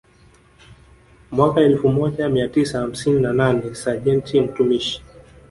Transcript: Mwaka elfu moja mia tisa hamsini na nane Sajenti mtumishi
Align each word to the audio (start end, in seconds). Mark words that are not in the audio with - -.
Mwaka 1.31 1.61
elfu 1.61 1.89
moja 1.89 2.29
mia 2.29 2.47
tisa 2.47 2.79
hamsini 2.79 3.19
na 3.21 3.33
nane 3.33 3.75
Sajenti 3.75 4.41
mtumishi 4.41 5.03